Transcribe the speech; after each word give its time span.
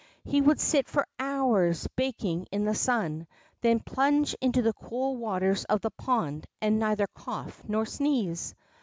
He 0.23 0.41
would 0.41 0.59
sit 0.59 0.87
for 0.89 1.05
hours 1.19 1.87
baking 1.95 2.47
in 2.51 2.65
the 2.65 2.73
sun, 2.73 3.27
then 3.61 3.79
plunge 3.81 4.33
into 4.41 4.63
the 4.63 4.73
cool 4.73 5.15
waters 5.15 5.63
of 5.65 5.81
the 5.81 5.91
pond 5.91 6.47
* 6.53 6.59
and 6.59 6.79
neither 6.79 7.05
cough 7.13 7.61
nor 7.67 7.85
sneeze. 7.85 8.55